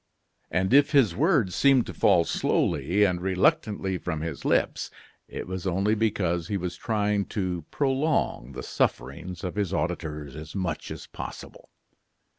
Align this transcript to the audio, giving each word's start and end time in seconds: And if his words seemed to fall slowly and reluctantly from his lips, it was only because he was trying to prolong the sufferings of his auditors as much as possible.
And 0.49 0.73
if 0.73 0.93
his 0.93 1.15
words 1.15 1.53
seemed 1.53 1.85
to 1.85 1.93
fall 1.93 2.23
slowly 2.25 3.03
and 3.03 3.21
reluctantly 3.21 3.99
from 3.99 4.21
his 4.21 4.43
lips, 4.43 4.89
it 5.27 5.45
was 5.45 5.67
only 5.67 5.93
because 5.93 6.47
he 6.47 6.57
was 6.57 6.75
trying 6.75 7.25
to 7.25 7.65
prolong 7.69 8.53
the 8.53 8.63
sufferings 8.63 9.43
of 9.43 9.53
his 9.53 9.75
auditors 9.75 10.35
as 10.35 10.55
much 10.55 10.89
as 10.89 11.05
possible. 11.05 11.69